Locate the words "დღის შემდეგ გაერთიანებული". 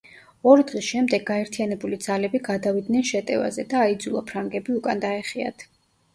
0.69-1.99